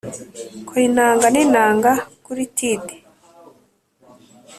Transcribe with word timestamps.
kora 0.67 0.83
inanga 0.89 1.27
n'inanga 1.33 1.91
kuri 2.25 2.43
tide 2.55 2.95